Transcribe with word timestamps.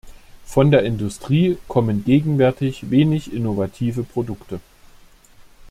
Von 0.47 0.71
der 0.71 0.81
Industrie 0.81 1.59
kommen 1.67 2.03
gegenwärtig 2.03 2.89
wenig 2.89 3.31
innovative 3.31 4.01
Produkte. 4.01 4.59